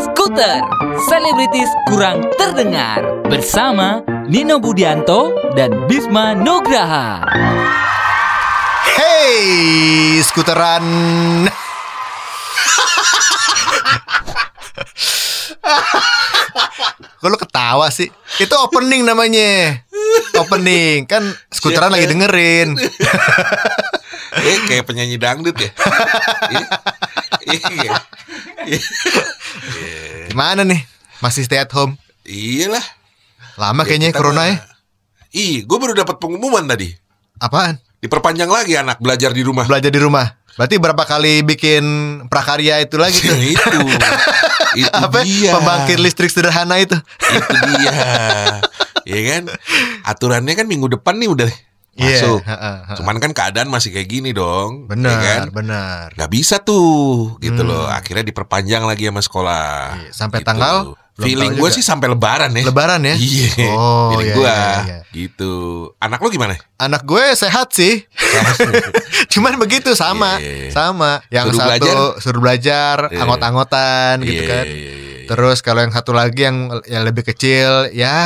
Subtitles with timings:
[0.00, 0.64] Skuter,
[1.04, 3.04] selebritis kurang terdengar.
[3.28, 7.28] Bersama Nino Budianto dan Bisma Nugraha.
[8.96, 10.80] Hey, skuteran.
[17.20, 18.08] Kok lu ketawa sih?
[18.40, 19.76] Itu opening namanya.
[20.40, 21.20] Opening kan
[21.52, 22.80] skuteran lagi dengerin.
[24.40, 25.68] Eh kayak penyanyi dangdut ya.
[27.52, 27.92] Iya.
[28.66, 28.80] Iya.
[30.32, 30.80] Gimana nih?
[31.20, 32.00] Masih stay at home?
[32.24, 32.82] Iyalah.
[33.60, 34.56] Lama kayaknya kita corona ya.
[35.32, 36.92] Ih, gue baru dapat pengumuman tadi.
[37.40, 37.80] Apaan?
[38.02, 39.64] Diperpanjang lagi anak belajar di rumah.
[39.64, 40.42] Belajar di rumah.
[40.52, 41.84] Berarti berapa kali bikin
[42.28, 43.38] prakarya itu lagi tuh?
[43.56, 43.78] itu.
[44.76, 45.24] itu Apa?
[45.24, 45.56] dia.
[45.56, 46.96] Pembangkit listrik sederhana itu.
[46.98, 47.92] Itu dia.
[49.12, 49.42] ya kan?
[50.04, 51.48] Aturannya kan minggu depan nih udah
[51.92, 52.40] Iya, masuk.
[52.48, 52.96] heeh, heeh.
[52.96, 54.88] Cuman kan keadaan masih kayak gini dong.
[54.88, 55.40] Benar, ya kan?
[55.52, 56.06] benar.
[56.16, 57.84] Gak bisa tuh gitu loh.
[57.84, 59.68] Akhirnya diperpanjang lagi sama sekolah.
[60.00, 60.48] Iya, sampai Gitu.
[60.48, 60.96] tanggal?
[61.24, 62.62] Feeling gue sih sampai lebaran ya.
[62.64, 63.14] Lebaran ya?
[63.14, 63.48] Iya.
[63.70, 64.98] Oh, Feeling iya, gue iya, iya.
[65.10, 65.52] gitu.
[65.96, 66.54] Anak lo gimana?
[66.76, 68.02] Anak gue sehat sih.
[69.32, 70.70] Cuman begitu sama, Iya.
[70.70, 71.20] sama.
[71.28, 71.94] Yang Suruh satu belajar?
[72.18, 73.18] suruh belajar, Iya.
[73.18, 74.64] anggot-anggotan gitu Iya, kan.
[74.64, 75.00] iya, iya, iya.
[75.22, 78.18] Terus kalau yang satu lagi yang yang lebih kecil, ya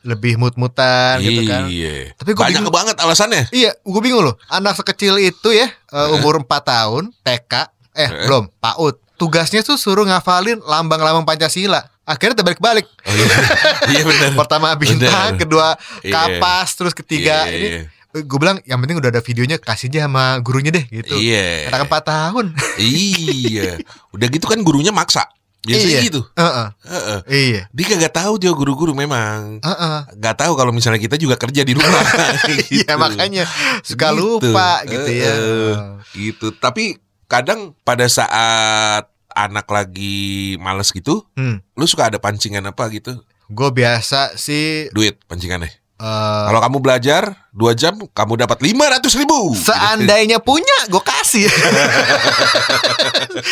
[0.00, 1.66] lebih mut-mutan gitu kan.
[1.66, 2.14] Iya.
[2.14, 2.72] Tapi gua banyak bingung.
[2.72, 3.44] banget alasannya.
[3.50, 4.38] Iya, gue bingung loh.
[4.48, 7.52] Anak sekecil itu ya, eh, umur 4 tahun, TK,
[7.92, 8.10] eh Eh.
[8.24, 8.96] belum, PAUD.
[9.18, 11.82] Tugasnya tuh suruh ngafalin lambang-lambang Pancasila.
[12.08, 12.88] Akhirnya terbalik-balik.
[12.88, 13.26] Oh, iya.
[13.92, 14.30] iya benar.
[14.34, 15.40] Pertama bintang, Bener.
[15.44, 16.12] kedua Iya.
[16.40, 17.82] kapas, terus ketiga Iya, ini iya.
[18.18, 21.12] gue bilang yang penting udah ada videonya kasih aja sama gurunya deh gitu.
[21.14, 21.68] Iya.
[21.68, 22.46] Anak 4 tahun.
[22.80, 23.76] iya.
[24.10, 25.28] Udah gitu kan gurunya maksa.
[25.58, 26.06] Biasanya Iya.
[26.08, 26.20] gitu.
[26.32, 26.66] Heeh.
[26.86, 27.18] Heeh.
[27.28, 27.62] Iya.
[27.68, 29.60] Dia kagak tahu dia guru-guru memang.
[29.60, 29.96] Heeh.
[30.16, 32.00] Gak tahu kalau misalnya kita juga kerja di rumah.
[32.72, 33.44] Iya makanya
[33.84, 34.18] suka Gitu.
[34.48, 35.28] lupa gitu ya.
[35.28, 35.74] Heeh.
[36.16, 36.56] Gitu.
[36.56, 36.96] Tapi
[37.28, 41.60] kadang pada saat anak lagi males gitu, Hmm.
[41.72, 43.20] lu suka ada pancingan apa gitu?
[43.46, 45.70] Gue biasa sih Duit pancingannya.
[45.98, 49.52] eh, Kalau kamu belajar dua jam, kamu dapat lima ratus ribu.
[49.52, 51.48] seandainya punya gue kasih.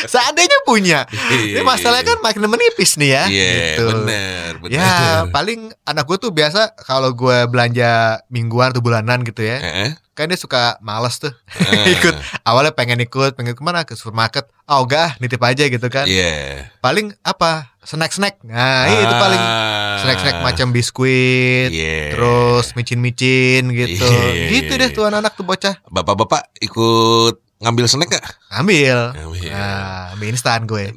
[0.07, 1.05] seandainya punya.
[1.31, 3.23] Ini masalahnya kan makin menipis nih ya.
[3.27, 3.83] Iya, gitu.
[3.91, 4.77] bener, bener.
[4.79, 9.59] Ya paling anak gue tuh biasa kalau gue belanja mingguan atau bulanan gitu ya.
[9.59, 11.29] Eh, Kan dia suka males tuh
[11.61, 11.93] eh.
[12.01, 12.17] ikut.
[12.41, 14.49] Awalnya pengen ikut, pengen ke mana ke supermarket.
[14.65, 16.09] Oh enggak, ah, nitip aja gitu kan.
[16.09, 16.73] Iya.
[16.81, 17.77] Paling apa?
[17.85, 18.41] Snack-snack.
[18.43, 20.01] Nah, itu paling Ah.
[20.03, 22.17] snack-snack macam biskuit, Iya.
[22.17, 24.03] terus micin-micin gitu.
[24.03, 24.97] Iya, gitu iya, deh iya.
[24.97, 25.79] tuh anak tuh bocah.
[25.93, 28.25] Bapak-bapak ikut ngambil snack gak?
[28.51, 29.13] Ambil.
[29.15, 29.53] Ambil.
[29.53, 30.97] Nah, mie instan gue.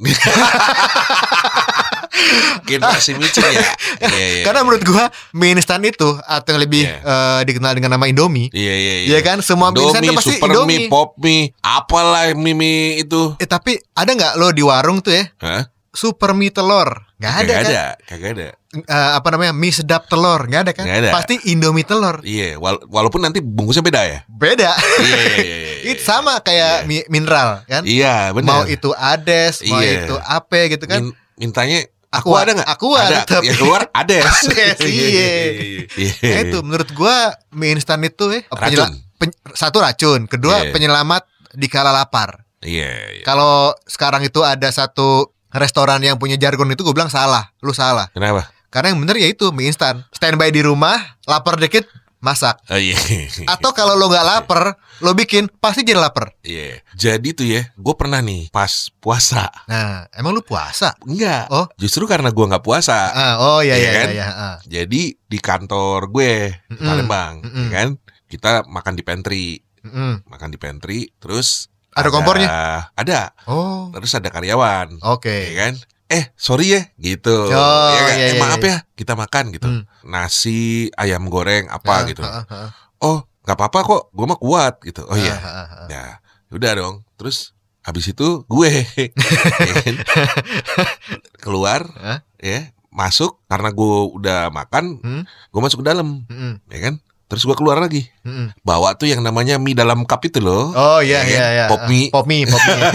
[2.68, 3.70] Generasi micin ya.
[4.00, 4.42] Iya, iya.
[4.42, 6.96] Karena menurut gua mie instan itu atau yang lebih Iya.
[7.00, 8.48] eh, dikenal dengan nama Indomie.
[8.48, 9.08] Iya, iya, iya.
[9.08, 9.38] Iya kan?
[9.40, 10.78] Semua mie instan itu pasti super Indomie.
[10.78, 13.36] mie, pop mie, apalah mie, mie itu.
[13.36, 15.24] Eh tapi ada nggak lo di warung tuh ya?
[15.38, 15.68] Hah?
[15.90, 16.86] Super mie telur.
[17.18, 17.66] Nggak ada Kagak kan?
[17.66, 18.48] ada, kagak ada.
[18.70, 19.52] Eh, apa namanya?
[19.52, 20.40] Mie sedap telur.
[20.40, 20.84] Nggak ada kan?
[20.86, 21.10] Nggak ada.
[21.12, 22.22] Pasti Indomie telur.
[22.22, 24.18] Iya, wala- walaupun nanti bungkusnya beda ya.
[24.24, 24.70] Beda.
[24.72, 25.76] Iya, iya, iya, iya, iya.
[25.90, 26.88] itu sama kayak Iya.
[26.88, 27.82] mie mineral kan?
[27.82, 28.46] Iya, benar.
[28.46, 30.06] Mau itu ades, mau Iya.
[30.06, 31.00] itu apa gitu kan?
[31.02, 32.68] Min- mintanya Aqua ada nggak?
[32.68, 33.18] Aqua ada.
[33.22, 33.42] tetap.
[33.42, 34.26] Yang keluar Ades.
[34.44, 35.30] Ades, iya.
[36.26, 37.14] Nah, itu menurut gua
[37.50, 38.92] mie instan itu ya penyela- Racun.
[39.14, 40.72] pen- satu racun, kedua Iya.
[40.72, 41.22] penyelamat
[41.52, 42.42] di kala lapar.
[42.60, 43.22] Iya, iya.
[43.22, 48.10] Kalau sekarang itu ada satu restoran yang punya jargon itu gue bilang salah, lu salah.
[48.10, 48.50] Kenapa?
[48.68, 50.02] Karena yang bener ya itu mie instan.
[50.10, 51.86] Standby di rumah, lapar dikit,
[52.20, 52.60] masak.
[52.68, 52.94] Oh iya.
[53.52, 56.36] Atau kalau lo nggak lapar, lo bikin pasti jadi lapar.
[56.40, 56.84] Iya.
[56.94, 59.48] Jadi tuh ya, gue pernah nih pas puasa.
[59.66, 60.92] Nah, emang lu puasa?
[61.02, 61.48] Enggak.
[61.48, 61.66] Oh.
[61.74, 63.10] Justru karena gua nggak puasa.
[63.10, 64.08] Ah, oh iya Iya iya kan?
[64.08, 64.14] iya.
[64.14, 64.56] iya, ah.
[64.62, 66.32] Jadi di kantor gue
[66.68, 66.86] di Mm-mm.
[66.86, 67.66] Palembang, Mm-mm.
[67.66, 67.88] ya kan?
[68.30, 69.46] Kita makan di pantry,
[69.82, 70.22] Mm-mm.
[70.28, 72.48] makan di pantry, terus Ada kompornya?
[72.94, 73.34] Ada.
[73.50, 75.26] Oh, Terus ada karyawan, oke.
[75.50, 75.74] ya kan?
[76.10, 77.30] Eh, sorry ya, gitu.
[77.46, 78.82] Oh, Ya iya, eh, iya, maaf iya.
[78.82, 79.70] ya, kita makan gitu.
[79.70, 79.86] Hmm.
[80.02, 82.20] Nasi, ayam goreng, apa gitu.
[82.20, 82.68] ah, ah, ah.
[82.98, 85.06] Oh, nggak apa-apa kok, gue mah kuat gitu.
[85.06, 85.38] Oh iya.
[85.86, 86.18] Ya,
[86.50, 87.06] udah dong.
[87.14, 88.70] Terus habis itu gue
[89.62, 89.96] ya kan?
[91.42, 91.80] keluar
[92.36, 95.22] ya, masuk karena gue udah makan, Hmm?
[95.24, 96.94] gue masuk ke dalam, Mm-mm, ya kan?
[97.30, 98.10] Terus gue keluar lagi.
[98.20, 98.50] mm-mm.
[98.60, 100.74] Bawa tuh yang namanya mie dalam cup itu loh.
[100.74, 101.30] Oh iya Ya kan?
[101.30, 101.64] iya iya.
[101.70, 102.10] Pop mie.
[102.10, 102.82] Pop mie, pop mie.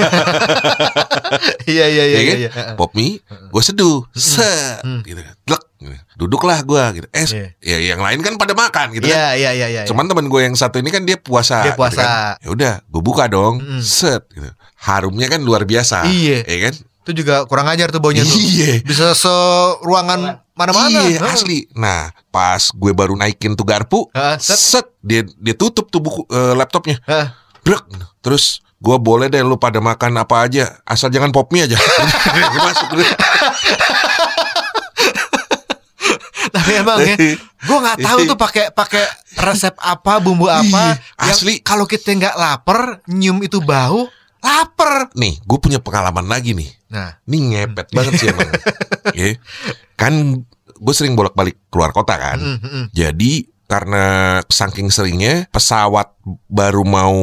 [1.65, 2.37] Iya iya iya Ya kan?
[2.37, 2.49] iya.
[2.51, 2.73] iya.
[2.75, 5.01] Pop mie, gue seduh, set, Hmm.
[5.01, 5.17] gitu.
[5.41, 5.95] Glek, gitu.
[6.15, 7.07] duduklah gue, gitu.
[7.09, 7.47] Eh, Iya.
[7.59, 9.15] ya yang lain kan pada makan, gitu kan.
[9.15, 9.81] Iya iya iya iya.
[9.85, 11.63] Cuman temen gue yang satu ini kan dia puasa.
[11.63, 11.95] Dia puasa.
[11.95, 12.35] gitu kan.
[12.39, 13.81] Ya udah, gue buka dong, Mm-mm.
[13.81, 14.47] set, gitu.
[14.77, 16.05] Harumnya kan luar biasa.
[16.05, 16.43] Iya.
[16.43, 16.75] Ya kan?
[17.05, 18.33] itu juga kurang ajar tuh baunya tuh.
[18.33, 18.81] Iya.
[18.81, 19.29] Bisa se
[19.81, 21.05] ruangan mana-mana.
[21.05, 21.35] Iya, huh.
[21.35, 21.67] asli.
[21.75, 24.57] Nah, pas gue baru naikin tuh garpu, uh, set.
[24.57, 26.97] set dia dia tutup tuh buku uh, laptopnya.
[27.05, 27.27] Uh.
[27.61, 27.83] Brek.
[28.23, 31.77] Terus gue boleh deh lu pada makan apa aja, asal jangan pop mie aja.
[32.65, 32.87] Masuk.
[36.55, 37.35] Tapi emang ya, iya.
[37.39, 39.03] gue nggak tahu tuh pakai pakai
[39.43, 40.95] resep apa, bumbu apa.
[40.95, 41.59] Iya, asli.
[41.59, 44.07] Kalau kita nggak lapar, nyium itu bau,
[44.39, 45.11] lapar.
[45.19, 48.49] Nih, gue punya pengalaman lagi nih Nah, Ini ngepet banget sih emang.
[49.15, 49.37] Ya.
[49.95, 50.43] Kan
[50.75, 52.39] gue sering bolak-balik keluar kota kan.
[52.41, 52.85] mm, mm, mm.
[52.91, 54.03] Jadi karena
[54.45, 56.13] saking seringnya pesawat
[56.45, 57.17] baru mau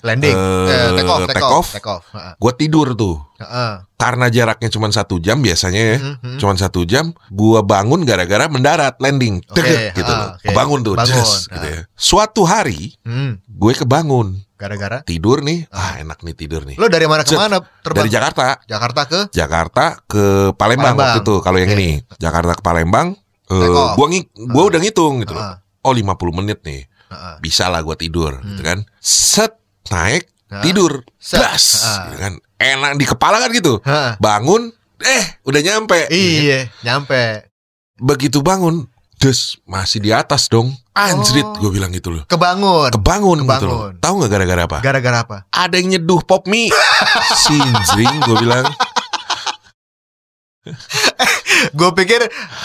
[0.00, 2.04] landing, eh, take off, take, take off, take off.
[2.10, 2.32] Heeh.
[2.34, 3.16] gue tidur tuh.
[3.38, 3.72] Heeh.
[3.94, 5.98] Karena jaraknya cuma satu jam biasanya ya.
[5.98, 6.38] Mm, mm.
[6.38, 10.28] Cuma satu jam, gua bangun gara-gara mendarat landing, Oke, Deket, gitu ah, loh.
[10.34, 10.44] oke.
[10.44, 11.54] Kebangun tuh, Bangun, Ces, ah.
[11.54, 11.80] gitu ya.
[11.94, 15.94] Suatu hari Hmm, gue kebangun, gara-gara tidur nih, Ah.
[15.94, 16.74] ah enak nih tidur nih.
[16.74, 18.02] lo dari mana ke mana terbang?
[18.02, 21.06] Dari Jakarta, Jakarta ke Jakarta ke Palembang, Palembang.
[21.14, 21.34] waktu itu.
[21.38, 21.78] Kalau yang Oke.
[21.78, 23.08] ini, Jakarta ke Palembang,
[23.46, 23.94] off.
[23.94, 24.06] gua
[24.50, 24.68] gua Ah.
[24.68, 25.61] udah ngitung gitu loh.
[25.82, 27.34] Oh 50 menit nih, heeh.
[27.38, 28.46] bisa lah gua tidur, Hmm.
[28.48, 28.78] gitu kan.
[28.96, 29.58] Set
[29.88, 30.62] naik, Heeh.
[30.62, 31.38] tidur, Set.
[31.38, 32.06] das, Ah.
[32.06, 32.32] gitu kan.
[32.56, 33.78] Enak di kepala kan gitu.
[33.80, 34.14] Heeh.
[34.16, 34.70] Bangun,
[35.00, 36.06] eh udah nyampe.
[36.08, 37.50] Iya, nyampe.
[37.94, 41.54] begitu bangun des masih di atas dong anjrit Oh.
[41.56, 42.90] gue bilang gitu loh Kebangun.
[42.90, 43.94] kebangun, gitu loh Kebangun.
[44.00, 45.36] tahu nggak gara-gara apa Gara-gara apa?
[45.48, 46.66] ada yang nyeduh pop mie
[47.38, 48.66] sinjring gue bilang
[51.72, 52.22] Gue pikir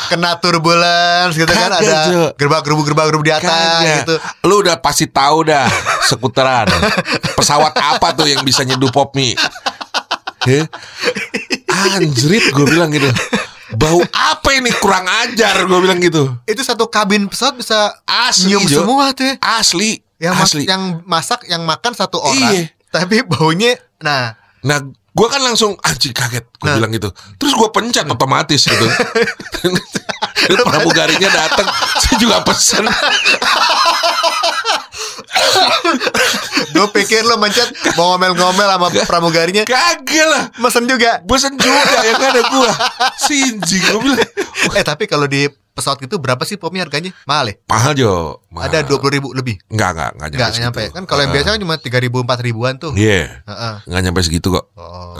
[0.07, 3.95] kena turbulence gitu kan ada gerbang gerubu gerbang gerubu di atas Kagak.
[4.01, 4.15] gitu.
[4.45, 5.65] lu udah pasti tahu dah
[6.03, 6.69] seputaran
[7.33, 9.33] pesawat apa tuh yang bisa nyeduh pop mie
[10.43, 10.65] Heh?
[11.89, 13.09] anjrit gue bilang gitu
[13.73, 18.63] bau apa ini kurang ajar gue bilang gitu Itu satu kabin pesawat bisa asli nyium
[18.63, 18.81] Jo.
[18.81, 19.35] semua tuh.
[19.39, 22.53] asli Yang mas- asli yang masak yang makan satu orang.
[22.55, 22.73] Iya.
[22.89, 24.81] Tapi baunya nah Nah,
[25.17, 26.77] gue kan langsung anjing kaget, gue Nah.
[26.77, 27.09] bilang gitu.
[27.35, 28.85] Terus gue pencet otomatis gitu.
[30.47, 31.67] Dan pramugarinya datang,
[31.97, 32.85] saya juga pesen.
[36.67, 39.63] gue pikir lo mencet mau ngomel-ngomel sama pramugarinya.
[39.65, 41.19] Kagak lah, Mesen juga.
[41.23, 42.71] pesen juga yang ada gue.
[43.19, 44.21] Sinjing, gue bilang.
[44.71, 47.13] Eh tapi kalau di pesawat gitu berapa sih popnya harganya?
[47.23, 47.55] Mahal ya?
[47.69, 48.41] Mahal Jo.
[48.49, 48.65] Mahal.
[48.67, 49.61] Ada dua puluh ribu lebih.
[49.69, 50.83] Enggak, enggak, enggak nyampe Enggak nyampe.
[50.89, 52.97] Kan kalau yang biasa kan cuma tiga ribu empat ribuan tuh.
[52.97, 53.75] Iya, Heeh.
[53.85, 54.65] enggak nyampe segitu kok.
[54.73, 55.13] Oh.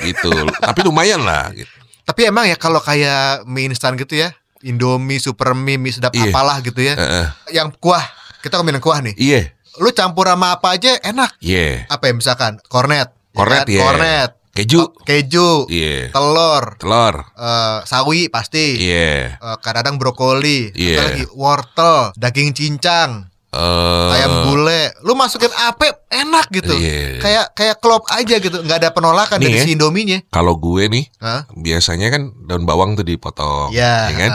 [0.00, 0.28] Gitu.
[0.68, 1.72] Tapi lumayan lah gitu.
[2.02, 6.28] Tapi emang ya kalau kayak mie instan gitu ya, Indomie, Super Mie, mie sedap Iya.
[6.28, 6.94] apalah gitu ya.
[6.94, 7.26] Heeh.
[7.54, 8.04] Yang kuah,
[8.40, 9.14] kita ngomongin kuah nih.
[9.16, 9.42] Iya,
[9.80, 11.40] Lu campur sama apa aja enak.
[11.40, 11.88] iya.
[11.88, 13.72] Apa ya misalkan kornet, ya Kornet, kan?
[13.72, 13.80] iya.
[13.80, 14.78] kornet, Keju.
[14.78, 16.12] oh, keju, Iya.
[16.12, 17.24] telur, Telur.
[17.32, 19.34] eh, sawi pasti, Iya.
[19.34, 20.92] Eh, kadang-kadang brokoli, Iya.
[20.94, 24.92] apa lagi wortel, daging cincang, Eh, ayam bule.
[25.02, 26.72] Lu masukin apa enak gitu.
[26.72, 27.16] Iya.
[27.18, 29.62] Kayak kayak klop aja gitu, nggak ada penolakan Nih dari ya.
[29.62, 30.18] si Indominya.
[30.28, 31.44] Kalau gue nih, Hah?
[31.50, 34.30] biasanya kan daun bawang tuh dipotong, Ya, ya kan?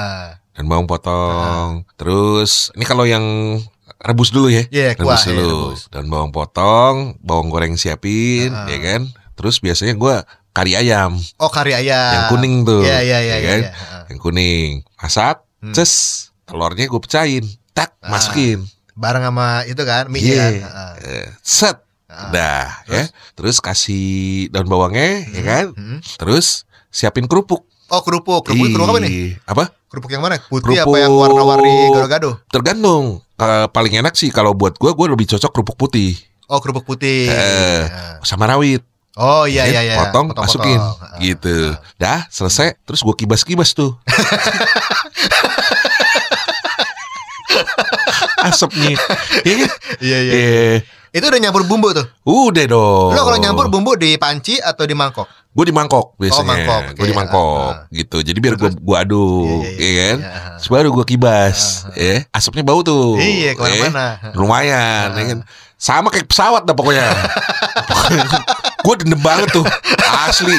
[0.54, 1.70] Daun bawang potong.
[1.96, 3.25] Terus ini kalau yang
[4.00, 4.66] rebus dulu ya.
[4.68, 5.50] Iya, kuah, rebus iya, dulu.
[5.68, 5.80] rebus.
[5.90, 8.66] Daun bawang potong, bawang goreng siapin, Ah.
[8.66, 9.02] ya kan?
[9.38, 10.16] Terus biasanya gue
[10.50, 12.12] kari ayam Oh kari ayam.
[12.12, 13.48] yang kuning tuh, Iya iya iya ya iya.
[13.48, 13.60] kan?
[13.60, 13.72] iya.
[13.72, 14.04] Ah.
[14.10, 14.72] Yang kuning.
[14.98, 15.74] Masak, Hmm.
[15.74, 15.94] ces,
[16.44, 18.10] telurnya gue pecahin, tak, Ah.
[18.10, 18.66] masukin.
[18.94, 20.38] Bareng sama itu kan mie Iya.
[20.42, 20.54] kan.
[20.66, 20.94] Ah.
[21.39, 21.78] Set.
[22.07, 22.30] Ah.
[22.30, 23.06] Dah, ya.
[23.34, 24.07] Terus kasih
[24.50, 25.66] daun bawangnya, ya kan?
[25.72, 26.00] Hmm.
[26.18, 27.62] Terus siapin kerupuk.
[27.88, 29.12] Oh kerupuk, kerupuk kerupuk apa nih?
[29.12, 29.69] Ih, Apa?
[29.88, 30.42] Kerupuk yang mana?
[30.42, 32.31] Putih Kerupuk- apa yang warna-warni gado-gado?
[32.48, 33.24] Tergantung.
[33.34, 37.27] Eh, paling enak sih kalau buat gue, gue lebih cocok kerupuk putih Oh kerupuk putih.
[37.27, 37.84] Eh.
[37.86, 38.24] Ah.
[38.24, 38.87] sama rawit.
[39.17, 39.95] Oh iya Ya, iya iya.
[40.00, 40.62] Potong, Potong-potong.
[40.62, 41.17] masukin, Ah.
[41.17, 41.74] gitu.
[41.97, 42.77] Dah selesai.
[42.86, 43.97] Terus gue kibas-kibas tuh.
[48.38, 48.93] Asapnya,
[49.43, 49.71] Iya kan?
[50.00, 50.31] Iya iya.
[50.33, 50.77] Eh,
[51.12, 52.06] Itu udah nyampur bumbu tuh.
[52.24, 53.10] udah dong.
[53.16, 55.28] Lo kalau nyampur bumbu di panci atau di mangkok?
[55.58, 56.54] gue di mangkok biasanya.
[56.54, 57.10] mangkok, Gue oke.
[57.10, 57.90] di mangkok, Ah, ah.
[57.90, 58.18] gitu.
[58.22, 60.18] Jadi biar gue gua aduk, Iya, iya, ya kan?
[60.22, 60.32] Iya.
[60.54, 61.58] Terus baru gue kibas,
[61.98, 62.16] ya.
[62.30, 63.18] Asapnya bau tuh.
[63.18, 63.54] Iya eh.
[63.58, 64.22] ke mana-mana.
[64.38, 65.18] lumayan Ah.
[65.18, 65.40] ya kan
[65.78, 67.06] sama kayak pesawat dah pokoknya
[68.86, 69.66] gue dendam banget tuh
[70.26, 70.58] asli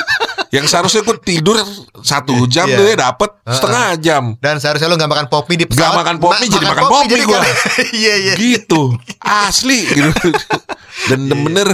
[0.51, 1.57] yang seharusnya gue tidur
[1.99, 2.75] satu jam Iya.
[2.75, 5.97] tuh ya dapet Ah, setengah jam Dan seharusnya lo nggak makan pop mie di pesawat.
[5.99, 7.39] makan pop mie, jadi makan pop mie jadi gua.
[7.39, 7.49] kan-
[8.01, 8.35] Iya iya.
[8.35, 8.83] gitu
[9.19, 10.29] asli gitu
[11.09, 11.45] dendam Iya.
[11.45, 11.69] bener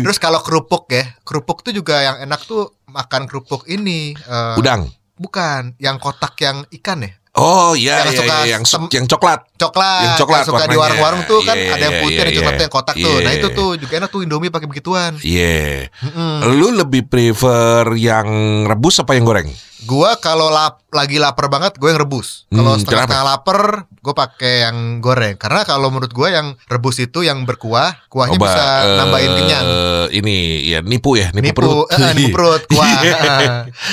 [0.00, 4.12] Terus kalau kerupuk ya, kerupuk tuh juga yang enak tuh makan kerupuk ini.
[4.14, 7.10] eh, udang Bukan, yang kotak yang ikan ya.
[7.34, 11.22] Oh iya Yang iya, suka iya, yang yang coklat Coklat, Yang coklat suka di warung-warung
[11.26, 12.38] tuh kan Iya, ada yang putih, iya, ada iya.
[12.38, 13.16] coklatnya yang kotak tuh.
[13.18, 13.38] Nah Iya.
[13.38, 15.12] itu tuh juga enak tuh Indomie pakai begituan.
[15.20, 16.34] iya Mm-mm.
[16.54, 18.28] lu lebih prefer yang
[18.64, 22.48] rebus apa yang goreng Gua kalau lap, lagi lapar banget, gue yang rebus.
[22.48, 23.58] Kalau Hmm, setengah-setengah lapar,
[23.92, 25.36] gue pakai yang goreng.
[25.36, 29.66] Karena kalau menurut gue yang rebus itu yang berkuah, kuahnya Coba, bisa eh, nambahin kenyang.
[30.10, 32.88] ini ya nipu ya nipu, Nipu, perut eh, nipu perut, kuah.
[32.98, 33.16] Iya.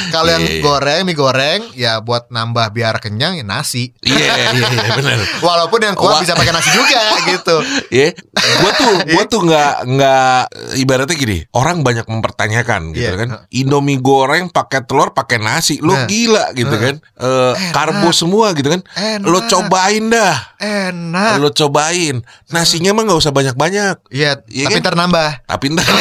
[0.09, 0.61] kalau yang Iya.
[0.61, 3.91] goreng, mie goreng, ya buat nambah biar kenyang ya nasi.
[3.99, 5.19] Iya iya iya benar.
[5.41, 6.21] Walaupun yang kuah Wah.
[6.23, 7.01] bisa pakai nasi juga
[7.33, 7.55] gitu.
[7.89, 8.15] Ya,
[8.61, 10.39] gua tuh gua tuh nggak nggak
[10.77, 11.37] ibaratnya gini.
[11.51, 13.19] Orang banyak mempertanyakan gitu Iya.
[13.19, 13.29] kan.
[13.51, 16.03] Indomie goreng pakai telur pakai nasi nasi, lo Nah.
[16.05, 16.84] gila gitu kan.
[16.93, 18.81] Eh, karbo semua gitu kan.
[18.93, 19.25] Enak.
[19.25, 20.35] Lo cobain dah.
[20.57, 21.39] Enak.
[21.39, 22.21] Lo cobain.
[22.49, 23.95] Nasinya mah nggak usah banyak-banyak.
[24.09, 24.83] Iya, Iya tapi kan?
[24.85, 25.29] ntar nambah.
[25.45, 25.85] Tapi ntar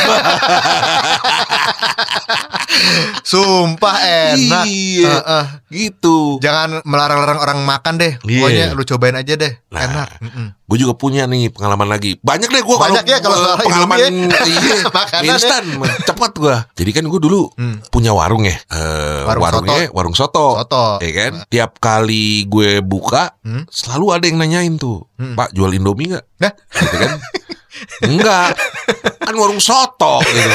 [3.25, 4.65] Sumpah enak.
[4.67, 5.09] Iya.
[5.11, 5.45] Heeh.
[5.71, 6.39] gitu.
[6.39, 8.13] Jangan melarang-larang orang makan deh.
[8.21, 8.39] Iya.
[8.39, 9.53] Pokoknya lu cobain aja deh.
[9.71, 9.81] Nah.
[9.83, 10.09] Enak.
[10.65, 12.17] Gue juga punya nih pengalaman lagi.
[12.19, 14.09] Banyak deh gue Banyak ya kalau soal pengalaman ya.
[14.49, 14.77] iya,
[15.23, 15.35] ya.
[15.35, 15.65] instan,
[16.03, 16.57] cepat gue.
[16.75, 17.79] Jadi kan gue dulu Hmm.
[17.89, 18.57] punya warung ya.
[18.67, 20.57] Eh, Warung warungnya warung soto.
[20.57, 20.99] Soto.
[20.99, 21.33] Ya kan?
[21.47, 23.69] Tiap kali gue buka, Hmm.
[23.69, 25.37] selalu ada yang nanyain tuh, Hmm.
[25.37, 26.25] Pak jual Indomie nggak?
[26.41, 26.53] Nah.
[26.71, 27.13] Gitu kan?
[28.03, 28.55] Enggak.
[29.25, 30.51] Kan warung soto gitu.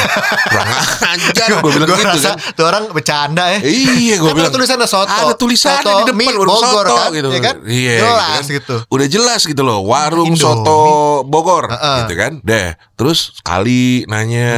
[0.46, 0.70] Kurang
[1.10, 2.54] ajar gue bilang Gua gitu rasa kan.
[2.54, 3.60] tuh orang bercanda ya.
[3.60, 5.10] Iya, gue Kan bilang ada tulisannya soto.
[5.12, 7.30] Ada tulisannya Soto di depan mie warung Bogor soto kan, gitu.
[7.30, 7.56] ya kan?
[7.64, 8.42] Iya, Jelas kan.
[8.52, 8.76] gitu.
[8.88, 10.40] Udah jelas gitu loh, warung Indomie.
[10.40, 10.80] soto
[11.24, 11.98] Bogor Heeh.
[12.02, 12.32] gitu kan.
[12.42, 14.50] Deh, terus sekali nanya,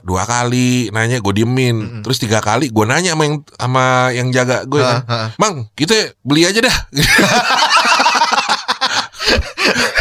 [0.00, 1.76] dua kali nanya gue diemin.
[2.00, 5.00] Terus tiga kali gue nanya sama yang sama yang jaga gue kan.
[5.00, 5.28] Heeh, heeh.
[5.36, 6.76] Mang, kita beli aja dah.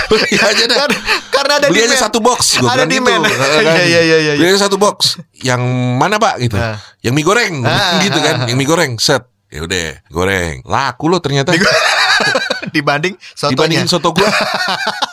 [0.07, 0.77] beli aja dah.
[0.83, 0.99] Kan-
[1.29, 2.93] karena ada beli aja satu box gue Ada gitu.
[2.99, 3.23] demand.
[3.23, 4.31] Heeh, Iya, iya, iya, iya.
[4.35, 5.19] Beli aja satu box.
[5.37, 5.61] Yang
[5.95, 6.55] mana pak gitu?
[6.55, 6.79] Nah.
[6.99, 8.35] Yang mie goreng Ah, gitu kan.
[8.43, 9.23] ah, Yang mie goreng set.
[9.47, 10.59] Ya udah, goreng.
[10.63, 11.55] Laku lo ternyata.
[12.75, 13.53] dibanding sotonya.
[13.55, 14.27] Dibandingin soto gua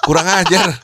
[0.02, 0.74] kurang ajar.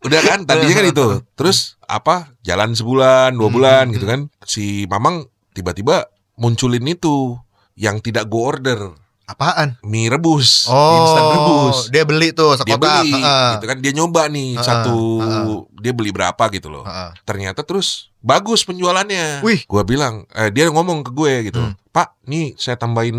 [0.00, 1.06] Udah kan tadinya kan itu.
[1.34, 2.30] Terus apa?
[2.42, 4.20] Jalan sebulan, dua Hmm, bulan hmm, gitu kan.
[4.44, 6.06] Si Mamang tiba-tiba
[6.36, 7.34] munculin itu
[7.74, 8.94] yang tidak go order.
[9.24, 9.80] Apaan?
[9.80, 11.78] Mie rebus, Oh, instan rebus.
[11.88, 13.00] dia beli tuh Dia sekotak.
[13.00, 13.48] beli Heeh.
[13.56, 13.76] gitu kan.
[13.80, 15.56] Dia nyoba nih Heeh, satu heeh.
[15.80, 16.84] dia beli berapa gitu loh.
[16.84, 17.10] Heeh.
[17.24, 19.40] Ternyata terus bagus penjualannya.
[19.40, 19.64] Wih.
[19.64, 21.60] Gua bilang, eh, dia ngomong ke gue gitu.
[21.60, 21.72] Hmm.
[21.88, 23.14] Pak, nih saya tambahin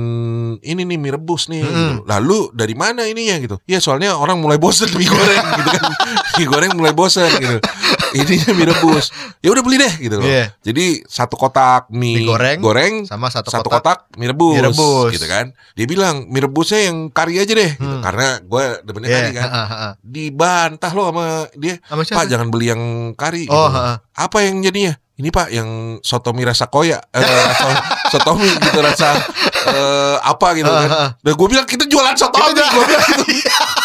[0.60, 1.64] ini nih mie rebus nih.
[1.64, 1.74] Hmm.
[1.74, 1.94] Gitu.
[2.06, 3.56] Lalu dari mana ininya gitu?
[3.66, 5.84] Ya soalnya orang mulai bosen mie goreng gitu kan.
[6.36, 7.58] mie goreng mulai bosen gitu.
[8.16, 9.06] Ininya mie rebus.
[9.40, 10.24] Ya udah beli deh gitu loh.
[10.24, 10.56] Iya.
[10.62, 14.08] Jadi satu kotak mie, Mie goreng, goreng sama satu, satu kotak.
[14.08, 15.10] kotak, mie rebus, mie rebus.
[15.12, 15.46] gitu kan.
[15.74, 17.84] Dia bilang mie rebusnya yang kari aja deh gitu.
[17.92, 18.02] Hmm.
[18.02, 19.44] Karena gue demennya Iya, kari kan.
[19.46, 19.92] heeh, heeh.
[20.02, 21.76] Dibantah lo sama dia.
[21.82, 22.18] Sama siapa?
[22.18, 22.82] Pak jangan beli yang
[23.14, 23.76] kari Oh, gitu.
[23.76, 23.96] heeh.
[24.16, 24.94] Apa yang jadinya?
[25.16, 25.70] Ini Pak yang
[26.02, 27.68] soto mie rasa koya eh, rasa
[28.12, 29.16] soto mie gitu rasa
[29.66, 31.16] eh, apa gitu kan.
[31.18, 32.52] Dan gue bilang kita jualan soto mie.
[32.52, 33.24] jualan- Gue bilang gitu.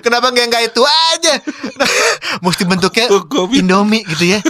[0.00, 1.34] Kenapa nggak nggak itu aja?
[2.40, 3.06] Mesti bentuknya
[3.52, 4.40] Indomie gitu ya.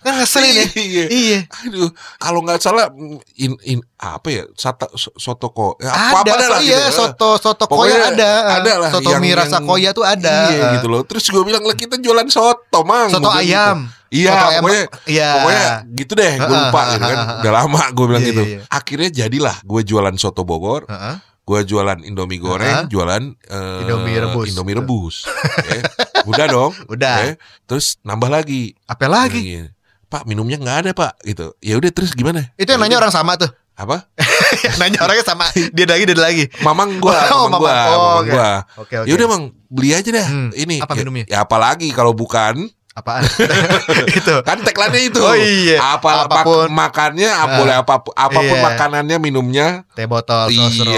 [0.00, 0.66] Kan ngeselin ya.
[0.76, 1.04] Iya.
[1.08, 1.38] Iya.
[1.64, 1.88] Aduh,
[2.18, 2.92] kalau nggak salah
[3.34, 4.44] in, in apa ya?
[4.52, 5.80] Sata, so- soto ko.
[5.80, 6.96] Ya, Ada, apa so, lah iya, gitu.
[7.00, 8.30] soto soto Pokoknya koya ada.
[8.60, 10.52] ada lah Soto yang- mie rasa koya tuh ada.
[10.52, 11.02] Iya gitu loh.
[11.04, 13.08] Terus gue bilang lah kita jualan soto, Mang.
[13.08, 13.76] Soto bilang ayam.
[13.80, 14.02] gitu.
[14.14, 15.28] Iya, Soto pokoknya iya.
[15.34, 16.32] pokoknya gitu deh.
[16.38, 17.18] Gue lupa gitu kan.
[17.40, 18.42] Udah lama gue bilang Iya, gitu.
[18.42, 18.60] iya, iya.
[18.68, 20.84] Akhirnya jadilah gue jualan soto Bogor.
[20.86, 21.16] Heeh.
[21.44, 22.84] Gue jualan Indomie goreng, Heeh.
[22.88, 24.48] jualan eh, Indomie rebus.
[24.48, 25.28] Indomie rebus.
[25.60, 25.80] Ya.
[26.30, 26.72] Udah dong.
[26.86, 27.16] Udah.
[27.22, 27.32] Ya.
[27.64, 28.72] Terus nambah lagi.
[28.84, 29.40] Apa lagi?
[29.60, 29.68] Lagi.
[30.04, 31.52] Pak minumnya nggak ada pak gitu.
[31.58, 32.48] Ya udah terus gimana?
[32.54, 33.50] Itu yang nanya orang sama tuh.
[33.74, 34.06] Apa?
[34.80, 35.50] nanya orangnya sama.
[35.74, 36.44] Dia lagi dia lagi.
[36.62, 37.74] Mamang gua, Oh, mamang gua.
[37.74, 38.30] Oh, mamang oke.
[38.30, 38.50] gua.
[38.78, 39.06] Oke oke.
[39.10, 40.26] Ya udah bang, beli aja dah.
[40.30, 40.48] Hmm.
[40.54, 41.24] Ini Apa ya- minumnya?
[41.26, 43.26] Ya, apalagi kalau bukan Apaan?
[44.18, 44.34] itu.
[44.46, 45.18] kan tagline itu.
[45.18, 45.82] Oh, iya.
[45.98, 46.70] Apa Apa pun.
[46.70, 47.58] mak- makannya Ah.
[47.58, 48.62] boleh apa pun apa pun Iya.
[48.64, 49.66] makanannya minumnya.
[49.92, 50.70] Teh botol Iya.
[50.70, 50.94] sosro.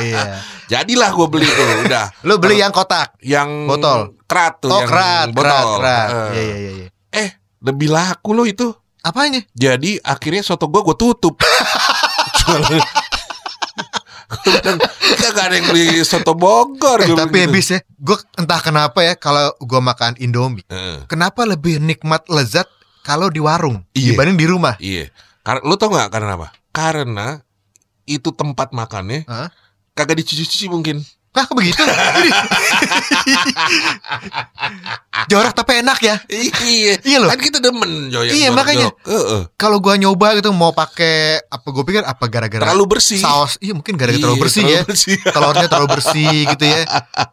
[0.00, 0.22] iya.
[0.72, 2.12] Jadilah gue beli tuh, udah.
[2.22, 3.12] Lu beli yang kotak.
[3.20, 4.16] yang Botol.
[4.24, 5.44] kerat tuh Oh, yang kerat, botol.
[5.44, 6.08] kerat, kerat.
[6.08, 6.28] Eh.
[6.30, 6.86] Iya iya iya iya.
[7.10, 7.28] Eh,
[7.60, 8.72] lebih laku loh itu.
[8.98, 9.40] Apanya?
[9.52, 11.36] Jadi akhirnya soto gue gue tutup.
[12.38, 12.80] Jualan.
[15.18, 17.02] Kagak ada yang beli soto Bogor.
[17.02, 17.46] Eh, tapi gitu.
[17.50, 21.04] habis ya, gue entah kenapa ya kalau gue makan Indomie, Heeh.
[21.06, 22.66] kenapa lebih nikmat lezat
[23.02, 24.14] kalau di warung Iya.
[24.14, 24.74] dibanding di rumah?
[24.78, 25.10] Iya.
[25.42, 26.48] Karena lu tau nggak karena apa?
[26.70, 27.26] Karena
[28.04, 29.48] itu tempat makannya Hah?
[29.92, 31.02] kagak dicuci-cuci mungkin.
[31.28, 31.82] Kok begitu?
[35.28, 36.16] Jorok tapi enak ya.
[36.64, 36.94] iya.
[36.98, 37.28] Iya loh.
[37.28, 38.88] Kan kita demen yang Iya, makanya.
[39.54, 43.20] Kalau gua nyoba gitu mau pakai apa gue pikir apa gara-gara Terlalu bersih.
[43.20, 43.54] saus.
[43.58, 44.82] Iya, mungkin gara-gara Iya, terlalu bersih terlalu ya.
[44.84, 45.16] bersih.
[45.34, 46.80] Telurnya terlalu bersih gitu ya.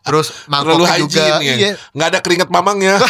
[0.01, 1.23] Terus mangkoknya juga.
[1.23, 1.55] ya.
[1.55, 1.69] Iya.
[1.91, 2.95] Nggak ada keringat mamangnya.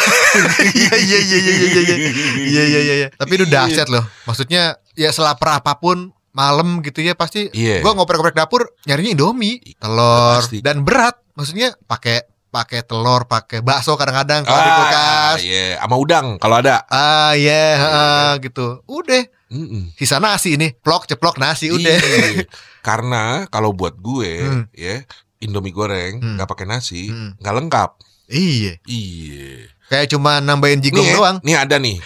[0.76, 1.96] Iya iya iya iya iya iya.
[2.36, 3.08] Iya iya iya iya.
[3.12, 4.04] Tapi itu dahsyat loh.
[4.24, 7.80] Maksudnya ya selapar apa pun malam gitu ya pasti Iya.
[7.80, 10.60] gua ngoprek-ngoprek dapur nyarinya Indomie, telur Pasti.
[10.60, 11.16] dan berat.
[11.32, 15.38] Maksudnya pakai pakai telur, pakai bakso kadang-kadang kalau di Ah, kulkas.
[15.42, 16.84] iya, sama udang kalau ada.
[16.86, 18.80] Ah iya, ah, gitu.
[18.86, 19.92] Udah, Mm-mm.
[19.94, 21.96] sisa nasi ini, plok ceplok nasi udah.
[21.96, 22.44] Iya.
[22.86, 24.64] Karena kalau buat gue Hmm.
[24.70, 25.04] ya
[25.38, 26.36] Indomie goreng Hmm.
[26.36, 27.36] nggak pakai nasi Hmm.
[27.36, 27.90] nggak lengkap.
[28.26, 29.70] Iya, Iya.
[29.86, 31.36] Kayak cuma nambahin jigong Nih, ya, doang.
[31.40, 31.96] nih ada nih.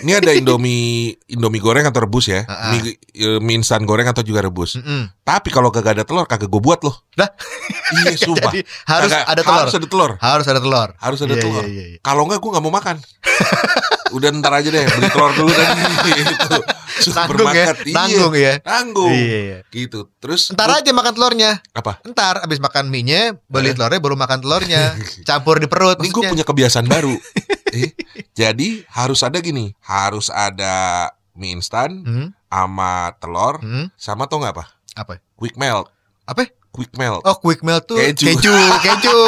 [0.00, 2.44] Ini ada Indomie Indomie goreng atau rebus ya.
[2.44, 2.70] Ah, ah.
[2.70, 4.76] Mie, eh, mie instan goreng atau juga rebus.
[4.76, 5.08] Mm-mm.
[5.20, 7.00] Tapi kalau kagak ada telur kagak gue buat loh.
[7.14, 7.28] Lah.
[7.98, 8.50] Iya sumpah.
[8.50, 9.56] Jadi harus Kagak- ada telur.
[9.58, 10.10] Harus ada telur.
[10.18, 10.88] Harus ada telur.
[10.96, 11.64] Harus ada Iya, telur.
[11.64, 11.98] iya, iya, iya.
[12.00, 12.96] Kalau enggak gue nggak mau makan.
[14.10, 16.58] udah ntar aja deh beli telur dulu dan gitu.
[17.00, 17.94] Nanggung ya, Supermarket, iya.
[17.96, 18.54] nanggung ya.
[18.60, 19.12] Nanggung.
[19.14, 19.58] Iya, iya.
[19.66, 20.00] Gitu.
[20.20, 21.50] Terus Ntar aja makan telurnya.
[21.72, 21.96] apa?
[22.04, 23.74] Ntar abis makan mie-nya, beli Eh.
[23.74, 24.92] telurnya baru makan telurnya.
[25.28, 25.96] Campur di perut.
[25.96, 27.14] Ini gue punya kebiasaan baru.
[27.78, 27.96] eh,
[28.30, 34.54] jadi harus ada gini, harus ada mie instan Hmm, sama telur hmm, sama tau nggak
[34.54, 34.64] apa?
[34.92, 35.12] apa?
[35.38, 35.88] Quick melt.
[36.26, 36.50] Apa?
[36.70, 37.22] Quick melt.
[37.24, 38.30] Oh, quick melt tuh Keju.
[38.30, 39.18] keju, keju,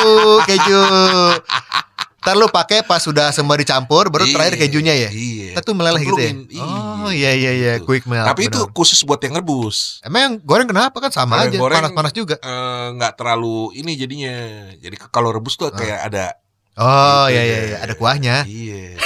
[0.44, 0.82] keju.
[2.22, 5.10] Ntar lu pakai pas sudah semua dicampur, baru Iya, terakhir kejunya ya.
[5.10, 5.58] Iya.
[5.58, 6.30] Ntar tuh meleleh gitu ya.
[6.30, 7.84] Cemplungin, Oh iya iya iya, Gitu.
[7.84, 8.24] quick melt.
[8.24, 8.70] Tapi itu benar.
[8.72, 9.98] khusus buat yang rebus.
[10.00, 12.38] emang yang goreng kenapa kan sama Kalau aja, goreng- panas-panas juga.
[12.38, 14.34] Eh, nggak terlalu ini jadinya.
[14.72, 16.38] Jadi kalau rebus tuh kayak ada
[16.72, 18.48] Oh Gitu iya iya iya, ada kuahnya.
[18.48, 18.96] Iya.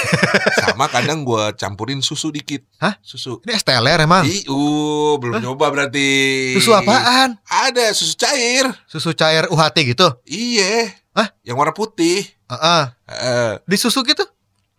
[0.61, 2.63] Sama kadang gua campurin susu dikit.
[2.77, 2.95] Hah?
[3.01, 3.43] Susu.
[3.43, 4.23] Ini es teler emang.
[4.23, 6.07] Ih, uh, belum nyoba berarti.
[6.55, 7.35] Susu apaan?
[7.43, 8.71] Ada susu cair.
[8.87, 10.07] Susu cair UHT gitu.
[10.23, 10.95] Iya.
[11.11, 11.27] Hah?
[11.43, 12.36] Yang warna putih.
[12.47, 12.83] Heeh.
[13.11, 14.23] Eh, Di susu gitu?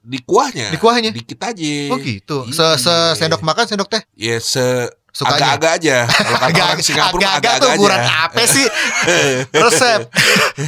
[0.08, 0.72] di kuahnya.
[0.72, 1.10] Di kuahnya?
[1.12, 1.72] Dikit aja.
[1.92, 2.48] Oh gitu.
[2.48, 2.80] Se, Iya.
[2.80, 4.00] se sendok makan sendok teh.
[4.16, 5.34] Ya se Sukanya.
[5.56, 5.96] agak-agak aja.
[6.04, 7.76] Kalau kata orang Agak-agak Singapura agak-agak tuh aja.
[7.76, 8.66] ukuran apa sih?
[9.64, 10.00] Resep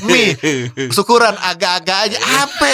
[0.03, 0.29] mie
[0.89, 2.67] syukuran agak-agak aja apa?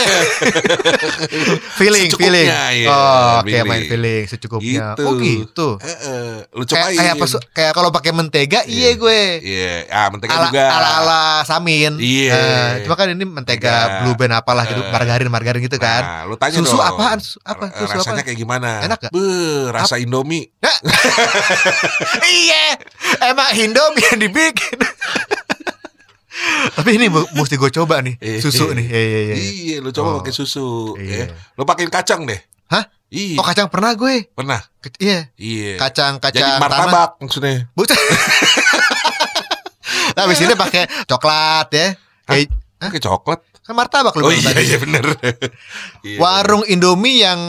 [1.77, 2.49] feeling, feeling.
[2.49, 3.67] Iya, oh, feeling.
[3.67, 4.95] main feeling secukupnya.
[4.95, 5.03] Gitu.
[5.03, 5.69] Oh gitu.
[5.79, 6.97] Eh, eh, lu Kayak cobain.
[6.97, 7.25] kayak apa?
[7.27, 9.21] su- Kayak kalau pakai mentega, iya gue.
[9.39, 10.65] Iya, ah mentega Ala, juga.
[10.71, 11.93] ala ala samin.
[11.97, 12.33] Iya.
[12.33, 13.45] Eh, cuma kan ini mentega
[13.77, 14.01] Mentega.
[14.01, 14.89] blue band apalah gitu, Eh.
[14.89, 16.03] margarin margarin gitu kan.
[16.03, 16.85] Nah, lu tanya Susu dong.
[16.87, 17.19] apaan?
[17.19, 17.65] Susu apa?
[17.71, 18.27] Susu Rasanya apa?
[18.27, 18.71] kayak gimana?
[18.83, 19.11] Enak gak?
[19.11, 20.49] Beuh, rasa Indomie.
[22.23, 22.65] iya,
[23.25, 24.79] emang Indomie yang dibikin.
[26.69, 28.85] Tapi ini mesti gue coba nih Eh, susu nih.
[28.85, 29.35] Iya iya iya.
[29.35, 30.17] Iya, lu coba Oh.
[30.21, 30.93] pakai susu.
[30.95, 31.25] Iya.
[31.25, 31.37] Ya.
[31.55, 32.37] Lu pakein kacang deh.
[32.67, 32.85] Hah?
[33.09, 33.37] Iya.
[33.37, 34.29] Oh kacang pernah gue.
[34.31, 34.61] Pernah.
[34.79, 35.33] Ke- iya.
[35.35, 35.77] Iya.
[35.77, 36.61] Kacang Jadi kacang tanah.
[36.61, 37.71] martabak maksudnya.
[37.73, 37.97] Bukan.
[40.13, 41.89] nah, habis ini pakai coklat ya.
[42.25, 43.41] Kayak Pakai coklat.
[43.63, 44.63] kan martabak lu Oh iya tadi.
[44.63, 45.05] iya bener.
[46.05, 46.19] Iya.
[46.21, 47.41] Warung Indomie yang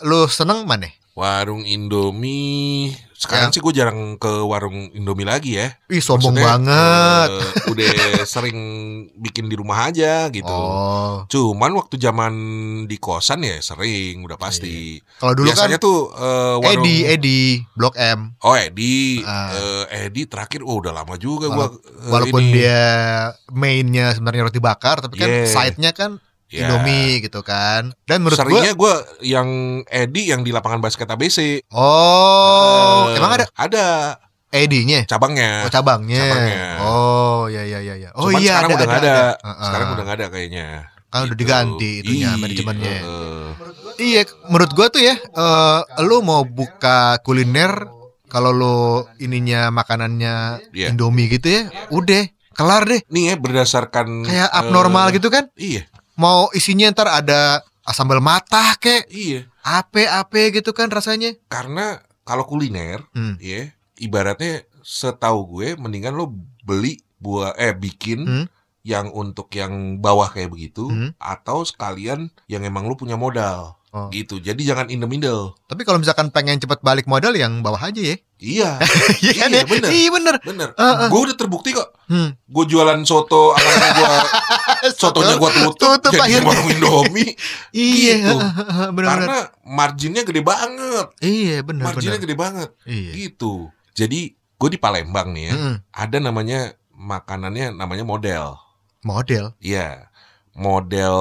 [0.00, 0.86] lu seneng mana?
[1.18, 2.94] Warung Indomie.
[3.12, 3.52] Sekarang Ya.
[3.52, 5.74] sih gue jarang ke warung Indomie lagi ya.
[5.88, 7.30] Ih sombong Maksudnya, banget.
[7.34, 7.90] eh, udah
[8.30, 8.58] sering
[9.12, 10.46] bikin di rumah aja gitu.
[10.46, 12.34] Oh, Cuman waktu zaman
[12.86, 15.02] di kosan ya sering udah pasti.
[15.18, 17.40] kalau dulu Biasanya kan tuh eh, warung Edi Edi
[17.74, 18.38] Blok M.
[18.38, 19.50] Oh Edi, Ah.
[19.90, 21.66] Eh, Edi terakhir, oh udah lama juga gua.
[21.66, 21.74] eh,
[22.06, 22.54] Walaupun ini.
[22.54, 22.78] dia
[23.50, 25.50] mainnya sebenarnya roti bakar, tapi kan Yeah.
[25.50, 26.64] side-nya kan Ya.
[26.64, 27.92] Indomie gitu kan.
[28.02, 29.48] Dan menurut gua Seringnya gua yang
[29.84, 31.60] Edi yang di lapangan basket ABC.
[31.70, 33.84] Oh, Eh, emang ada Ada
[34.48, 35.04] Edi-nya?
[35.04, 35.60] cabangnya.
[35.60, 36.24] Oh, cabangnya.
[36.24, 36.60] Cabangnya.
[36.80, 38.08] Oh, ya ya ya ya.
[38.14, 39.16] Oh Cuman iya sekarang ada udah nggak ada.
[39.36, 39.60] Heeh.
[39.62, 40.66] Sekarang udah nggak ada kayaknya.
[41.08, 41.36] Kan udah Gitu.
[41.38, 42.96] diganti itunya, manajemennya.
[42.98, 43.46] heeh.
[43.98, 47.92] Iya, menurut gua tuh ya, eh lu mau buka kuliner
[48.26, 48.76] kalau lu
[49.18, 50.92] ininya makanannya Iya.
[50.92, 53.00] Indomie gitu ya, udah kelar deh.
[53.06, 55.48] Nih ya berdasarkan Kayak abnormal gitu kan?
[55.54, 55.84] Iya,
[56.18, 57.62] Mau isinya ntar ada
[57.94, 59.46] sambal matah kek, iya.
[59.62, 61.38] ape-ape gitu kan rasanya.
[61.46, 63.38] Karena kalau kuliner, Hmm.
[63.38, 66.34] ya ibaratnya setahu gue mendingan lo
[66.66, 68.46] beli buah eh bikin Hmm.
[68.82, 71.14] yang untuk yang bawah kayak begitu Hmm.
[71.22, 74.08] atau sekalian yang emang lu punya modal Oh.
[74.08, 77.80] gitu jadi jangan in the middle Tapi kalau misalkan pengen cepet balik modal yang bawah
[77.80, 78.16] aja ya.
[78.36, 78.70] iya
[79.24, 79.64] Iya kan Iya, ya?
[79.64, 79.88] bener.
[79.88, 80.34] Iya bener.
[80.42, 81.08] bener Eh, eh.
[81.08, 82.36] gue udah terbukti kok Hmm.
[82.38, 84.12] gue jualan soto akhirnya gue
[85.00, 86.44] sotonya gue tutup, Tutup jadi akhirnya.
[86.46, 87.32] warung indomie
[87.72, 88.36] Iya, Gitu.
[88.90, 89.08] benar-benar.
[89.24, 92.24] karena marginnya gede banget Iya, benar marginnya benar.
[92.24, 93.12] gede banget Iya.
[93.14, 95.74] gitu jadi gue di Palembang nih ya Mm-mm.
[95.88, 98.60] ada namanya makanannya namanya model
[99.00, 100.10] Model Iya
[100.52, 101.14] model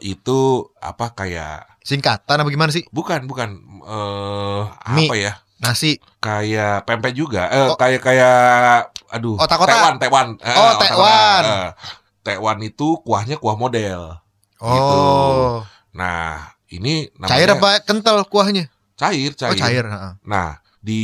[0.00, 0.38] itu
[0.76, 2.84] apa kayak singkatan apa gimana sih?
[2.88, 4.62] bukan bukan eh
[4.92, 5.06] Mie.
[5.06, 6.00] apa ya Nasi.
[6.18, 7.76] kayak pempek juga eh Oh.
[7.76, 9.68] kayak kayak aduh Otak-otak.
[9.70, 10.80] tekwan tekwan Eh, Oh, otak-otak.
[10.86, 11.42] tekwan.
[11.44, 11.68] Eh,
[12.22, 14.16] tekwan itu kuahnya kuah model
[14.56, 14.68] Oh.
[14.70, 15.00] Gitu.
[15.92, 18.68] nah ini namanya Cair apa kental kuahnya?
[18.94, 19.84] cair cair Oh, cair,
[20.22, 21.02] nah di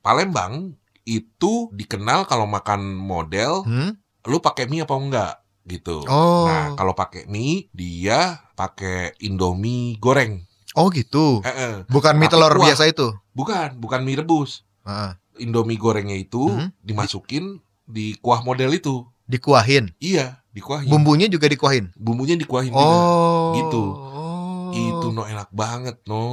[0.00, 3.98] Palembang itu dikenal kalau makan model Hmm?
[4.24, 5.34] lu pakai mie apa enggak
[5.64, 6.46] gitu Oh.
[6.46, 11.38] nah kalau pakai mie dia pakai indomie goreng Oh, gitu.
[11.40, 11.74] Eh, eh.
[11.86, 12.66] Bukan mie telur kuah.
[12.66, 13.14] biasa itu.
[13.30, 15.14] bukan bukan mie rebus Heeh.
[15.40, 16.74] Indomie gorengnya itu Hmm.
[16.78, 19.06] dimasukin di kuah model itu.
[19.24, 19.94] Dikuahin.
[19.98, 20.86] Iya, dikuahin.
[20.86, 21.94] Bumbunya juga dikuahin.
[21.94, 22.82] Bumbunya dikuahin juga.
[22.84, 23.54] Oh.
[23.54, 23.84] Gitu.
[23.86, 24.70] Oh.
[24.70, 26.26] Itu no enak banget, no.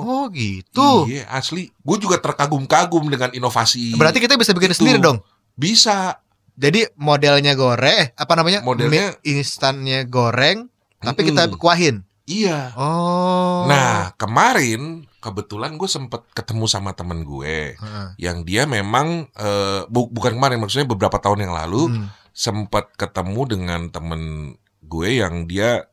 [0.00, 1.04] Oh, gitu.
[1.04, 1.66] Iya, asli.
[1.76, 3.92] Gue juga terkagum-kagum dengan inovasi.
[3.92, 4.78] Berarti kita bisa bikin Itu.
[4.78, 5.18] sendiri dong.
[5.52, 6.22] bisa.
[6.54, 8.62] Jadi modelnya goreng, eh, apa namanya?
[8.62, 10.66] Modelnya- instannya goreng,
[11.00, 11.28] tapi Mm-mm.
[11.30, 11.96] kita kuahin.
[12.24, 12.76] Iya.
[12.76, 13.64] Oh.
[13.64, 18.06] Nah, kemarin kebetulan gue sempet ketemu sama temen gue Heeh.
[18.20, 22.06] yang dia memang eh, bu- bukan kemarin maksudnya beberapa tahun yang lalu Hmm.
[22.30, 25.88] sempat ketemu dengan temen gue yang dia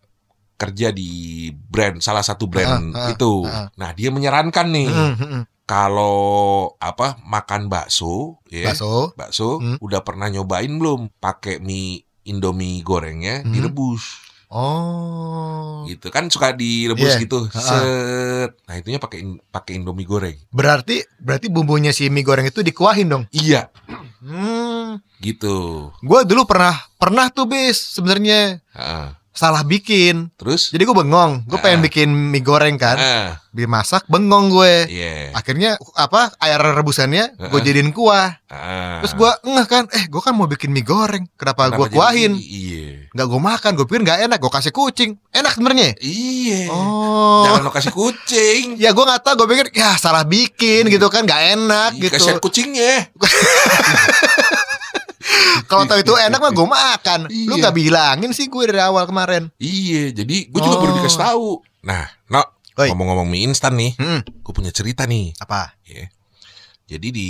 [0.55, 1.09] kerja di
[1.51, 3.43] brand salah satu brand ah, itu.
[3.43, 3.67] ah.
[3.73, 5.41] Nah, dia menyarankan nih mm.
[5.65, 6.17] kalau
[6.77, 9.15] apa makan bakso, ya, Bakso.
[9.15, 9.75] bakso Hmm.
[9.79, 13.51] udah pernah nyobain belum pakai mie Indomie gorengnya Hmm.
[13.51, 14.24] direbus
[14.55, 15.83] Oh.
[15.85, 16.07] gitu.
[16.07, 17.21] Kan suka direbus Iya.
[17.21, 17.39] gitu.
[17.51, 18.55] Set.
[18.65, 19.19] Nah itunya pakai
[19.51, 20.39] pakai Indomie goreng.
[20.47, 23.23] Berarti berarti bumbunya si mie goreng itu dikuahin dong.
[23.35, 23.67] iya.
[24.23, 25.03] Hmm.
[25.19, 25.91] gitu.
[26.01, 28.63] Gue dulu pernah pernah tuh bis sebenarnya.
[28.71, 30.31] Ah, salah bikin.
[30.33, 31.43] terus Jadi gue bengong.
[31.43, 31.85] Gue pengen Ah.
[31.85, 32.95] bikin mie goreng kan.
[32.95, 34.87] ah, Dimasak bengong gue.
[34.89, 37.61] iya Akhirnya apa air rebusannya gue Ah.
[37.61, 38.39] jadiin kuah.
[38.45, 38.99] Ah.
[38.99, 41.27] Terus gue ngeh kan, eh gue kan mau bikin mie goreng.
[41.33, 42.33] Kenapa, Kenapa gue kuahin?
[42.35, 43.71] iya Nggak gue makan.
[43.73, 44.37] Gue pikir nggak enak.
[44.37, 45.11] Gue kasih kucing.
[45.29, 45.95] Enak sebenarnya.
[45.97, 47.43] iya Oh.
[47.45, 49.35] jangan lo kasih kucing Ya gue nggak tahu.
[49.37, 51.23] Gue pikir ya salah bikin gitu kan.
[51.23, 52.15] Nggak enak Ih, gitu.
[52.15, 53.11] kasihan kucingnya
[55.65, 57.19] Kalau tahu itu enak mah gue makan.
[57.25, 57.61] Lu Iya.
[57.61, 59.49] nggak bilangin sih gue dari awal kemarin.
[59.57, 60.81] iya jadi gue juga Oh.
[60.81, 61.49] baru dikasih tahu
[61.81, 62.41] nah no
[62.75, 64.19] ngomong-ngomong mie instan nih Hmm.
[64.19, 65.77] gue punya cerita nih Apa?
[65.85, 66.09] ya.
[66.85, 67.29] Jadi di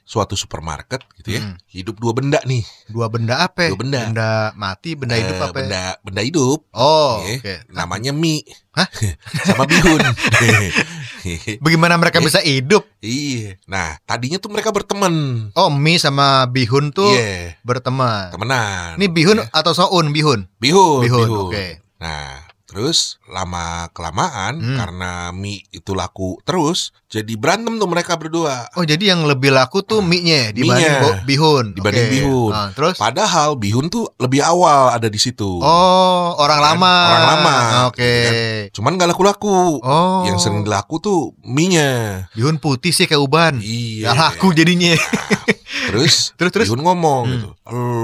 [0.00, 1.60] suatu supermarket gitu ya, Hmm.
[1.68, 2.64] hidup dua benda nih.
[2.88, 3.68] Dua benda apa?
[3.68, 4.00] Dua benda.
[4.08, 5.52] Benda mati, benda hidup Eh, apa?
[5.52, 5.60] ya?
[5.60, 6.64] Benda benda hidup.
[6.72, 7.36] Oh, ya.
[7.36, 7.54] oke.
[7.68, 8.48] Namanya mie.
[8.72, 8.88] Hah?
[9.44, 10.00] Sama bihun.
[11.60, 12.24] Bagaimana mereka Eh.
[12.24, 12.88] bisa hidup?
[12.98, 13.60] iya.
[13.68, 15.12] Nah, tadinya tuh mereka berteman.
[15.52, 18.32] Oh, mie sama bihun tuh Iya, berteman.
[18.32, 18.96] temenan.
[18.96, 19.52] Ini bihun Ya.
[19.52, 20.48] atau soun bihun?
[20.56, 21.52] Bihun, Bihun, bihun.
[21.52, 21.66] oke.
[22.00, 24.76] Nah, terus lama kelamaan Hmm.
[24.76, 28.68] karena mie itu laku terus, jadi berantem tuh mereka berdua.
[28.74, 31.00] Oh, jadi yang lebih laku tuh mie-nya dibanding Mie-nya.
[31.00, 31.64] bo- bihun.
[31.72, 32.12] Dibanding Oke.
[32.14, 32.52] bihun.
[32.52, 32.94] Ah, terus?
[32.94, 35.48] Padahal bihun tuh lebih awal ada di situ.
[35.58, 36.66] Oh, orang Kan?
[36.68, 36.94] lama.
[37.08, 37.56] Orang lama,
[37.88, 38.04] Oke.
[38.04, 38.32] gitu
[38.76, 39.80] Cuman gak laku-laku.
[39.80, 40.22] Oh.
[40.22, 42.28] Yang sering dilaku tuh mie-nya.
[42.30, 43.56] bihun putih sih kayak uban.
[43.58, 44.12] Iya.
[44.12, 44.92] Gak laku jadinya.
[45.88, 46.66] Terus, Terus, terus?
[46.68, 47.32] Bihun ngomong Hmm.
[47.34, 47.48] gitu.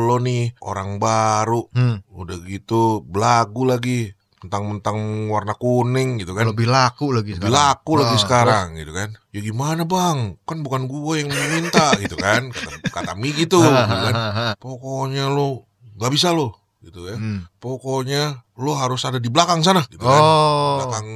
[0.07, 4.13] Lo nih orang baru, Hmm, udah gitu belagu lagi.
[4.45, 6.45] Mentang-mentang warna kuning gitu kan.
[6.45, 7.57] lebih laku lagi Lebih sekarang.
[7.57, 9.09] laku lagi Ah, sekarang gitu kan.
[9.33, 10.37] Ya gimana bang?
[10.45, 12.53] Kan bukan gue yang minta gitu kan.
[12.53, 13.65] Kata, kata mie gitu.
[13.65, 13.73] terus.
[13.89, 14.13] gitu kan.
[14.13, 14.53] Ah, ah, ah, ah.
[14.61, 15.65] Pokoknya lo
[15.97, 17.17] gak bisa lo gitu ya.
[17.17, 17.49] Hmm.
[17.57, 20.21] Pokoknya lo harus ada di belakang sana gitu kan.
[20.21, 20.77] Oh.
[20.79, 21.07] Belakang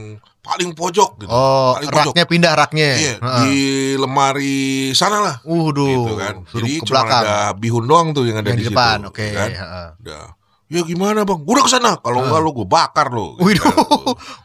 [0.41, 1.29] paling pojok gitu.
[1.29, 2.12] Oh, paling pojok.
[2.17, 2.91] raknya pindah raknya.
[2.97, 3.14] Iya,
[3.45, 3.57] di
[3.95, 4.64] lemari
[4.97, 6.35] sana lah Waduh, gitu kan.
[6.49, 9.05] Jadi cuma ada bihun doang tuh yang ada yang di, di depan.
[9.05, 9.29] Oke.
[9.29, 9.51] kan.
[9.53, 9.88] heeh.
[10.01, 10.25] Udah.
[10.68, 11.40] Ya gimana bang?
[11.42, 11.96] Udah ke sana.
[11.96, 12.24] Kalau Ah.
[12.28, 13.37] enggak lo gue bakar lo.
[13.38, 13.72] gitu kan.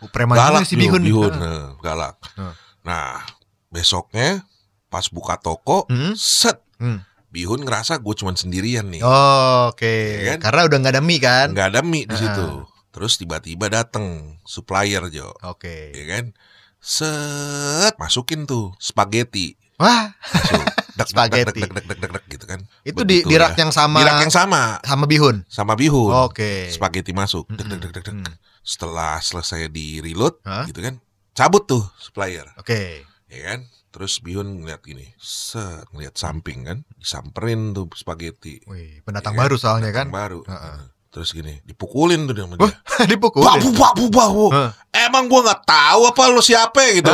[0.13, 1.31] preman galak si bihun, bihun.
[1.31, 2.15] Nah, galak.
[2.33, 2.55] Ah.
[2.81, 3.19] Nah,
[3.67, 4.47] besoknya
[4.87, 6.13] pas buka toko, Hmm?
[6.13, 7.03] set Hmm.
[7.27, 9.01] bihun ngerasa gue cuman sendirian nih.
[9.01, 10.39] Oh, Oke, Iya kan?
[10.47, 11.47] karena udah nggak ada mie kan?
[11.49, 12.19] Nggak ada mie di Ah.
[12.19, 12.47] situ.
[12.89, 15.91] Terus tiba-tiba dateng supplier Jo, Oke.
[15.91, 16.31] ya kan?
[16.77, 19.57] Set masukin tuh spaghetti.
[19.75, 20.61] Wah, Masuk.
[20.93, 21.59] Dek, Spaghetti.
[21.59, 22.59] dek, dek, dek, dek, dek, gitu kan.
[22.81, 23.65] itu di, di rak ya.
[23.65, 25.41] yang sama Di rak yang sama sama bihun.
[25.47, 26.13] sama bihun.
[26.23, 26.69] Oke.
[26.69, 27.49] Spaghetti masuk.
[27.49, 28.13] Dek, dek, dek, dek, dek.
[28.13, 28.33] Hmm.
[28.59, 30.63] Setelah selesai di reload, Hah?
[30.65, 31.01] gitu kan.
[31.33, 32.45] Cabut tuh supplier.
[32.55, 33.09] Oke.
[33.25, 39.33] ya kan terus bihun ngeliat gini set ngeliat samping kan disamperin tuh spaghetti Wih, pendatang
[39.33, 39.43] Iya kan?
[39.45, 40.05] baru soalnya kan.
[40.05, 40.77] Yang baru Heeh.
[41.09, 42.73] terus gini dipukulin tuh dia sama dia
[43.09, 43.41] dipukul.
[43.41, 44.45] Babu, babu, babu.
[44.49, 44.69] Hah.
[44.89, 47.09] Emang gua nggak tahu apa lu siapa gitu.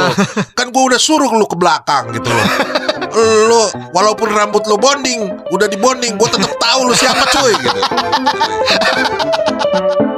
[0.51, 2.47] Kan gua udah suruh lu ke belakang gitu loh.
[3.13, 3.63] Lu
[3.95, 7.81] walaupun rambut lu bonding, udah di bonding, gua tetap tahu lu siapa cuy gitu.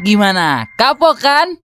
[0.00, 0.66] Gimana?
[0.74, 1.54] Kapok kan?